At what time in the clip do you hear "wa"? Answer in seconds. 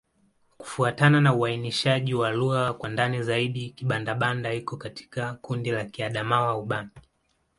2.13-2.31